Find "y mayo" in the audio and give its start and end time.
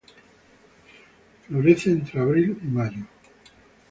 2.63-3.05